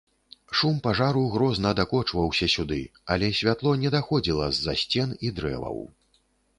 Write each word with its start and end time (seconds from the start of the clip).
Шум 0.61 0.79
пажару 0.87 1.25
грозна 1.33 1.73
дакочваўся 1.81 2.49
сюды, 2.55 2.79
але 3.17 3.31
святло 3.43 3.77
не 3.85 3.95
даходзіла 4.01 4.45
з-за 4.61 4.73
сцен 4.85 5.09
і 5.27 5.37
дрэваў. 5.41 5.77